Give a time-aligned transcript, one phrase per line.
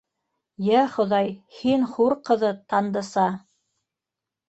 [0.69, 1.29] -Йә Хоҙай!
[1.59, 3.31] һин хур ҡыҙы, Тандыса!